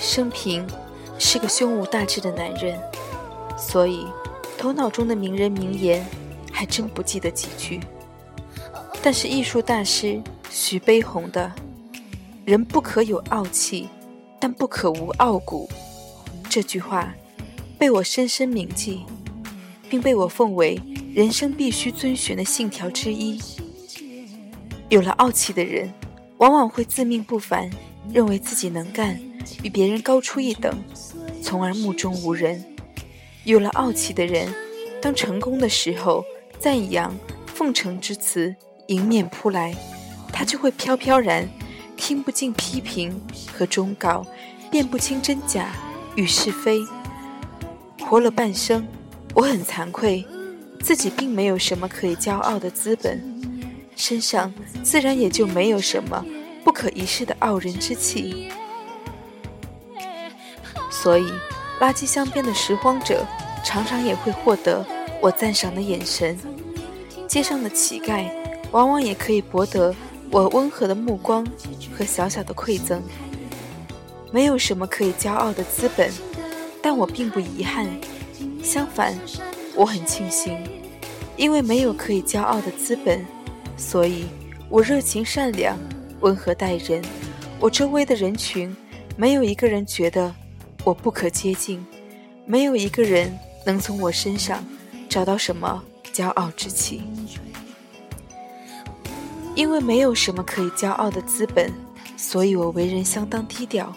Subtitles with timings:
[0.00, 0.66] 生平
[1.18, 2.78] 是个胸无大志的男人，
[3.56, 4.06] 所以
[4.56, 6.06] 头脑中的名人名言
[6.52, 7.80] 还真不记得几句。
[9.02, 11.52] 但是艺术大师徐悲鸿的
[12.44, 13.88] “人不可有傲气，
[14.40, 15.68] 但不可无傲骨”
[16.50, 17.14] 这句话，
[17.78, 19.04] 被我深深铭记，
[19.88, 20.80] 并被我奉为
[21.14, 23.40] 人生必须遵循的信条之一。
[24.88, 25.92] 有了傲气的人，
[26.38, 27.70] 往往会自命不凡，
[28.12, 29.20] 认为自己能干，
[29.62, 30.72] 比别人高出一等，
[31.42, 32.64] 从而目中无人。
[33.44, 34.52] 有了傲气的人，
[35.00, 36.24] 当成功的时候，
[36.58, 37.16] 赞扬、
[37.46, 38.54] 奉承之词。
[38.88, 39.76] 迎面扑来，
[40.32, 41.46] 他就会飘飘然，
[41.94, 43.20] 听不进批评
[43.52, 44.26] 和忠告，
[44.70, 45.74] 辨不清真假
[46.16, 46.80] 与是非。
[48.00, 48.88] 活了半生，
[49.34, 50.24] 我很惭愧，
[50.80, 53.22] 自己并没有什么可以骄傲的资本，
[53.94, 54.50] 身上
[54.82, 56.24] 自然也就没有什么
[56.64, 58.48] 不可一世的傲人之气。
[61.00, 61.30] 所以，
[61.80, 63.24] 垃圾箱边的拾荒者
[63.64, 64.84] 常常也会获得
[65.20, 66.36] 我赞赏的眼神，
[67.28, 68.28] 街上的乞丐。
[68.72, 69.94] 往往也可以博得
[70.30, 71.46] 我温和的目光
[71.96, 73.02] 和小小的馈赠。
[74.30, 76.12] 没有什么可以骄傲的资本，
[76.82, 77.86] 但我并不遗憾，
[78.62, 79.16] 相反，
[79.74, 80.58] 我很庆幸，
[81.36, 83.24] 因为没有可以骄傲的资本，
[83.76, 84.26] 所以
[84.68, 85.78] 我热情善良，
[86.20, 87.00] 温和待人。
[87.58, 88.76] 我周围的人群，
[89.16, 90.34] 没有一个人觉得
[90.88, 91.84] 我不可接近，
[92.46, 94.64] 没有一个人能从我身上
[95.06, 97.02] 找到什么骄傲之气。
[99.54, 101.70] 因为没有什么可以骄傲的资本，
[102.16, 103.94] 所以我为人相当低调。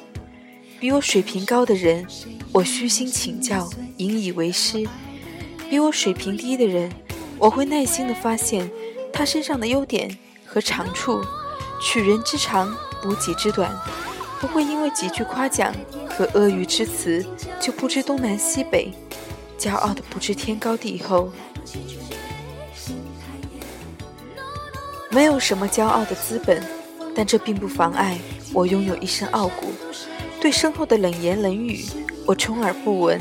[0.82, 2.06] 比我水平高的人，
[2.52, 4.86] 我虚心请教，引以为师；
[5.70, 6.92] 比我水平低的人，
[7.38, 8.70] 我会耐心地发现
[9.14, 11.24] 他身上的优点和长处，
[11.82, 13.74] 取人之长，补己之短，
[14.42, 15.72] 不会因为几句夸奖
[16.10, 17.24] 和阿谀之词
[17.60, 18.92] 就不知东南西北，
[19.56, 21.32] 骄傲的不知天高地厚。
[25.12, 26.60] 没有什么骄傲的资本，
[27.14, 28.18] 但这并不妨碍
[28.52, 29.72] 我拥有一身傲骨。
[30.42, 31.86] 对身后的冷言冷语，
[32.26, 33.20] 我充耳不闻；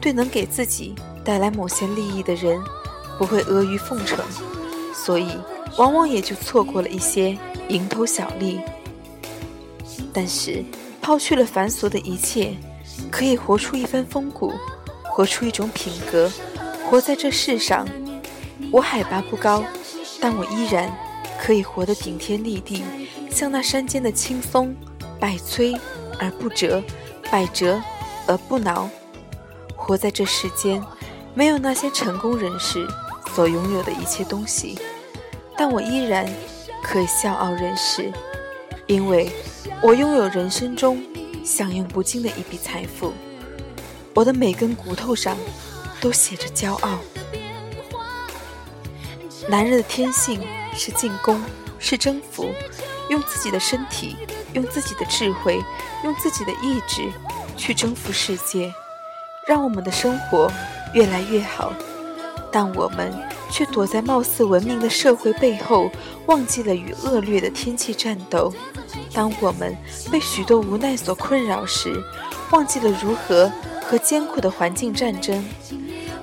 [0.00, 2.60] 对能给自己带来某些利益的人，
[3.16, 4.18] 不会阿谀奉承。
[4.92, 5.30] 所以，
[5.78, 8.60] 往往也就错过了一些蝇头小利。
[10.12, 10.64] 但是，
[11.00, 12.54] 抛去了繁琐的一切，
[13.10, 14.52] 可以活出一番风骨，
[15.04, 16.30] 活出一种品格，
[16.88, 17.86] 活在这世上。
[18.72, 19.64] 我海拔不高，
[20.20, 20.90] 但我依然。
[21.42, 22.84] 可以活得顶天立地，
[23.30, 24.76] 像那山间的清风，
[25.18, 25.74] 百摧
[26.18, 26.84] 而不折，
[27.30, 27.80] 百折
[28.26, 28.86] 而不挠。
[29.74, 30.84] 活在这世间，
[31.32, 32.86] 没有那些成功人士
[33.34, 34.78] 所拥有的一切东西，
[35.56, 36.30] 但我依然
[36.82, 38.12] 可以笑傲人世，
[38.86, 39.32] 因为
[39.82, 41.02] 我拥有人生中
[41.44, 43.12] 享用不尽的一笔财富。
[44.14, 45.36] 我的每根骨头上
[46.00, 46.98] 都写着骄傲。
[49.48, 50.40] 男人的天性。
[50.72, 51.42] 是进攻，
[51.80, 52.48] 是征服，
[53.10, 54.16] 用自己的身体，
[54.52, 55.60] 用自己的智慧，
[56.04, 57.10] 用自己的意志
[57.56, 58.72] 去征服世界，
[59.48, 60.50] 让我们的生活
[60.94, 61.72] 越来越好。
[62.52, 63.12] 但我们
[63.50, 65.90] 却躲在貌似文明的社会背后，
[66.26, 68.52] 忘记了与恶劣的天气战斗。
[69.12, 69.76] 当我们
[70.10, 71.92] 被许多无奈所困扰时，
[72.50, 73.50] 忘记了如何
[73.82, 75.44] 和艰苦的环境战争。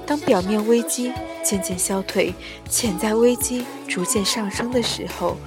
[0.06, 1.12] 当表面危机。
[1.44, 2.34] 渐渐消退，
[2.68, 5.38] 潜在危机逐渐上升的时候，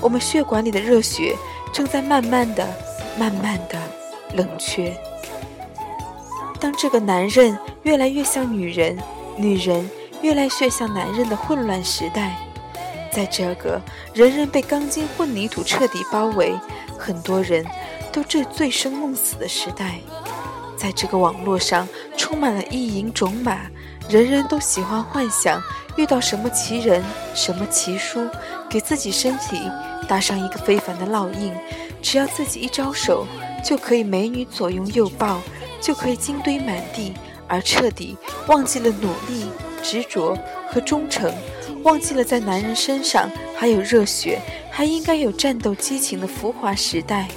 [0.00, 1.36] 我们血管里的热血
[1.70, 2.66] 正在慢慢的、
[3.18, 3.78] 慢慢的
[4.34, 4.96] 冷却。
[6.58, 8.96] 当这个男人越来越像女人，
[9.36, 9.86] 女人
[10.22, 12.36] 越来越像男人的混乱时代，
[13.12, 13.80] 在这个
[14.12, 16.54] 人人被钢筋混凝土彻底包围，
[16.98, 17.66] 很多人
[18.12, 20.00] 都这醉生梦死的时代，
[20.76, 23.58] 在这个网络上充满了意淫种马。
[24.08, 25.62] 人人都喜欢幻想
[25.96, 27.00] 遇到什么奇人、
[27.32, 28.28] 什么奇书，
[28.68, 29.56] 给自己身体
[30.08, 31.54] 打上一个非凡的烙印。
[32.02, 33.24] 只要自己一招手，
[33.64, 35.40] 就可以美女左拥右抱，
[35.80, 37.14] 就可以金堆满地，
[37.46, 38.16] 而彻底
[38.48, 39.48] 忘记了努力、
[39.82, 40.36] 执着
[40.68, 41.34] 和忠诚，
[41.82, 44.40] 忘记了在男人身上还有热血，
[44.70, 47.28] 还应该有战斗激情的浮华时代。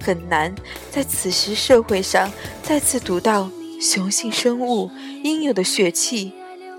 [0.00, 0.54] 很难
[0.90, 2.30] 在此时社会上
[2.62, 3.50] 再次读到。
[3.78, 4.90] 雄性生物
[5.22, 6.32] 应有的血气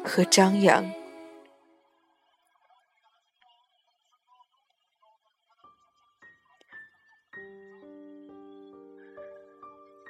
[0.03, 0.83] 和张扬，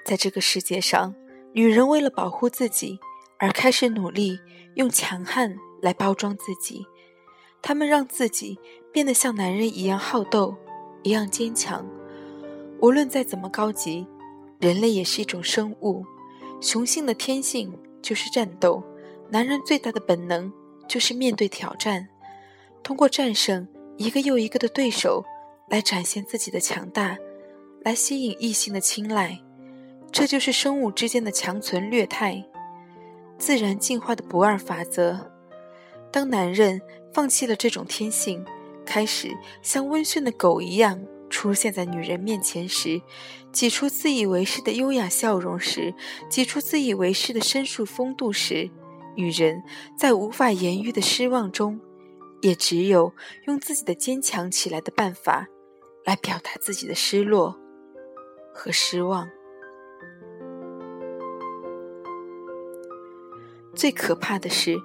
[0.05, 1.13] 在这个世界上，
[1.51, 2.97] 女人为了保护自己
[3.37, 4.39] 而开始努力
[4.77, 6.85] 用强悍来包装自己，
[7.61, 8.57] 他们让自己
[8.93, 10.55] 变得像男人一样好斗，
[11.03, 11.85] 一样坚强。
[12.79, 14.07] 无论再怎么高级。
[14.59, 16.03] 人类也是一种生物，
[16.59, 17.71] 雄性的天性
[18.01, 18.83] 就是战斗。
[19.29, 20.51] 男人最大的本能
[20.87, 22.07] 就是面对挑战，
[22.81, 25.23] 通过战胜一个又一个的对手，
[25.69, 27.15] 来展现自己的强大，
[27.83, 29.37] 来吸引异性的青睐。
[30.11, 32.43] 这就是生物之间的强存劣汰，
[33.37, 35.31] 自然进化的不二法则。
[36.11, 36.81] 当男人
[37.13, 38.43] 放弃了这种天性，
[38.85, 39.29] 开始
[39.61, 40.99] 像温驯的狗一样
[41.29, 43.01] 出现在女人面前时，
[43.51, 45.93] 挤出自以为是的优雅笑容时，
[46.29, 48.69] 挤出自以为是的绅士风度时，
[49.15, 49.61] 女人
[49.97, 51.79] 在无法言喻的失望中，
[52.41, 53.13] 也只有
[53.45, 55.47] 用自己的坚强起来的办法，
[56.05, 57.55] 来表达自己的失落
[58.53, 59.29] 和失望。
[63.77, 64.75] 最可怕的是，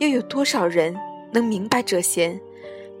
[0.00, 0.92] 又有多少人
[1.32, 2.38] 能明白这些？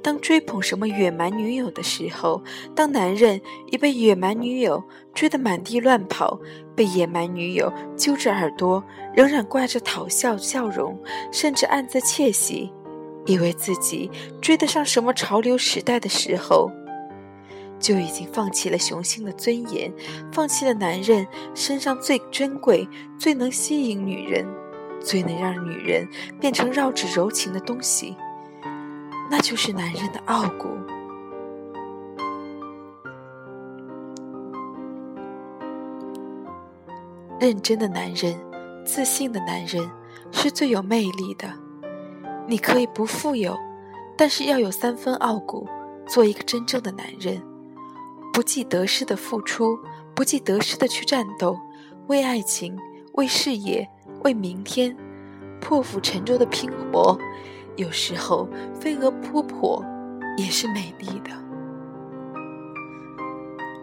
[0.00, 2.40] 当追捧什么野蛮女友的时候，
[2.72, 3.40] 当男人
[3.72, 4.82] 已被野蛮女友
[5.12, 6.38] 追得满地乱跑，
[6.76, 8.82] 被野蛮女友揪着耳朵，
[9.12, 10.96] 仍然挂着讨笑笑容，
[11.32, 12.72] 甚至暗自窃喜，
[13.26, 14.08] 以为自己
[14.40, 16.70] 追得上什么潮流时代的时候，
[17.80, 19.92] 就已经放弃了雄性的尊严，
[20.32, 21.26] 放弃了男人
[21.56, 22.88] 身上最珍贵、
[23.18, 24.46] 最能吸引女人、
[25.00, 26.08] 最能让女人
[26.40, 28.16] 变成绕指柔情的东西。
[29.30, 30.68] 那就是男人的傲骨。
[37.38, 38.38] 认真的男人，
[38.84, 39.90] 自信的男人，
[40.30, 41.48] 是最有魅力的。
[42.46, 43.56] 你可以不富有，
[44.16, 45.66] 但是要有三分傲骨，
[46.06, 47.40] 做一个真正的男人。
[48.32, 49.78] 不计得失的付出，
[50.14, 51.58] 不计得失的去战斗，
[52.08, 52.76] 为爱情，
[53.20, 53.86] 为事业，
[54.24, 54.96] 为明天，
[55.60, 57.18] 破釜沉舟的拼搏。
[57.76, 58.48] 有时候，
[58.80, 59.84] 飞蛾扑火
[60.38, 61.30] 也是美丽的。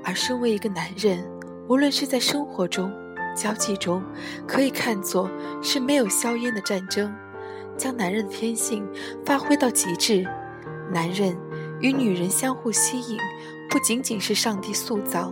[0.04, 1.24] 而身为一个男人，
[1.70, 2.92] 无论是在生活中、
[3.36, 4.02] 交际中，
[4.48, 5.30] 可以看作
[5.62, 7.14] 是没有硝烟的战争，
[7.78, 8.84] 将男人的天性
[9.24, 10.28] 发挥到极致。
[10.92, 11.38] 男人
[11.80, 13.20] 与女人相互吸引，
[13.70, 15.32] 不仅仅是上帝塑造，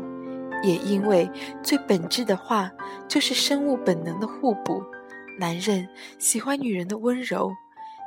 [0.64, 1.30] 也因为
[1.64, 2.72] 最本质的话，
[3.08, 4.84] 就是生物本能的互补。
[5.40, 5.88] 男人
[6.18, 7.52] 喜欢女人的温柔。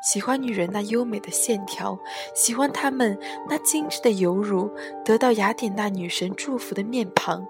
[0.00, 1.98] 喜欢女人那优美的线条，
[2.32, 3.18] 喜欢她们
[3.48, 4.70] 那精致的犹如
[5.04, 7.44] 得到雅典娜女神祝福的面庞，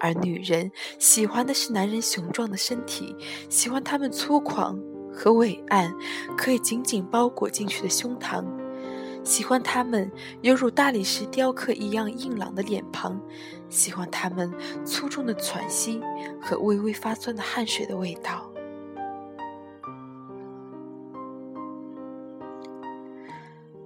[0.00, 3.14] 而女人喜欢的是男人雄壮的身体，
[3.50, 4.74] 喜欢他们粗犷
[5.12, 5.92] 和伟岸，
[6.38, 8.42] 可以紧紧包裹进去的胸膛，
[9.24, 10.10] 喜欢他们
[10.42, 13.18] 犹如大理石雕刻一样硬朗的脸庞，
[13.70, 14.52] 喜欢他们
[14.84, 15.98] 粗重的喘息
[16.40, 18.50] 和微微发酸的汗水的味道。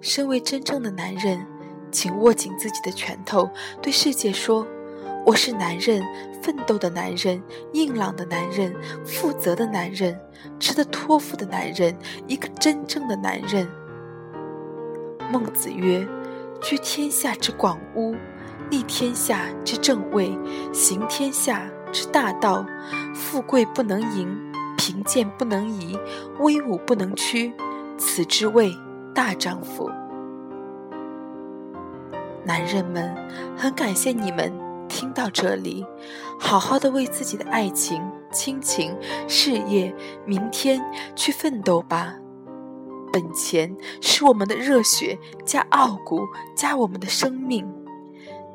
[0.00, 1.46] 身为真正的男人，
[1.92, 3.48] 请握紧自己的拳头，
[3.80, 4.66] 对世界说
[5.24, 6.02] ：“我是男人，
[6.42, 7.40] 奋斗的男人，
[7.74, 8.74] 硬朗的男人，
[9.04, 10.18] 负责的男人，
[10.58, 11.96] 值得托付的男人，
[12.26, 13.68] 一个真正的男人。”
[15.30, 16.06] 孟子曰
[16.62, 18.14] ：“居天下之广屋，
[18.70, 20.36] 立天下之正位，
[20.72, 22.64] 行天下之大道。
[23.14, 24.28] 富贵不能淫，
[24.76, 25.98] 贫贱不能移，
[26.40, 27.52] 威武不能屈，
[27.96, 28.76] 此之谓。”
[29.14, 29.90] 大丈夫，
[32.44, 33.12] 男人们，
[33.56, 34.52] 很感谢你们
[34.88, 35.84] 听到这里，
[36.38, 39.92] 好好的为自己的爱情、亲情、事业、
[40.24, 40.80] 明天
[41.16, 42.14] 去奋斗吧。
[43.12, 47.66] 本钱是我们的热血加傲骨加我们的生命。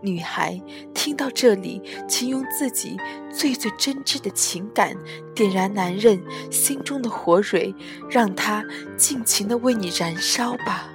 [0.01, 0.61] 女孩，
[0.93, 2.97] 听到这里，请用自己
[3.33, 4.97] 最最真挚的情感
[5.33, 7.73] 点燃男人心中的火蕊，
[8.09, 8.65] 让他
[8.97, 10.92] 尽情的为你燃烧吧。